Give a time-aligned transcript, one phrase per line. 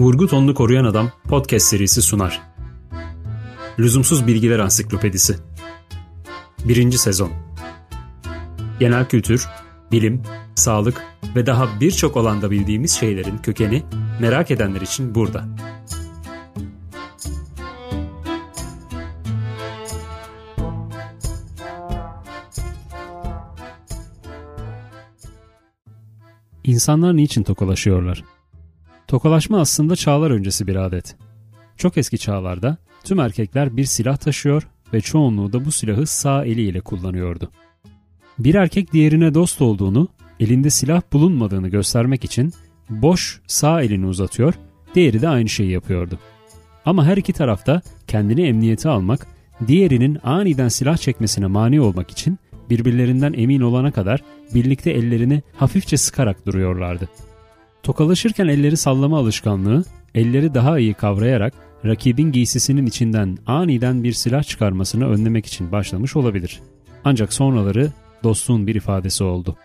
[0.00, 2.42] Vurgu Tonlu Koruyan Adam podcast serisi sunar.
[3.78, 5.36] Lüzumsuz Bilgiler Ansiklopedisi
[6.64, 6.92] 1.
[6.92, 7.32] Sezon
[8.78, 9.48] Genel kültür,
[9.92, 10.22] bilim,
[10.54, 11.02] sağlık
[11.36, 13.82] ve daha birçok alanda bildiğimiz şeylerin kökeni
[14.20, 15.44] merak edenler için burada.
[26.64, 28.39] İnsanlar niçin tokalaşıyorlar?
[29.10, 31.16] Tokalaşma aslında çağlar öncesi bir adet.
[31.76, 36.80] Çok eski çağlarda tüm erkekler bir silah taşıyor ve çoğunluğu da bu silahı sağ eliyle
[36.80, 37.50] kullanıyordu.
[38.38, 40.08] Bir erkek diğerine dost olduğunu,
[40.40, 42.52] elinde silah bulunmadığını göstermek için
[42.90, 44.54] boş sağ elini uzatıyor,
[44.94, 46.18] diğeri de aynı şeyi yapıyordu.
[46.84, 49.26] Ama her iki tarafta kendini emniyete almak,
[49.66, 52.38] diğerinin aniden silah çekmesine mani olmak için
[52.70, 54.22] birbirlerinden emin olana kadar
[54.54, 57.08] birlikte ellerini hafifçe sıkarak duruyorlardı.
[57.90, 61.54] Tokalaşırken elleri sallama alışkanlığı, elleri daha iyi kavrayarak
[61.84, 66.60] rakibin giysisinin içinden aniden bir silah çıkarmasını önlemek için başlamış olabilir.
[67.04, 69.56] Ancak sonraları dostluğun bir ifadesi oldu.